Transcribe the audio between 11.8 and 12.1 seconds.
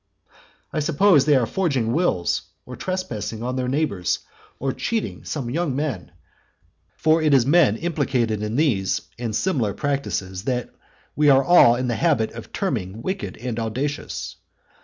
the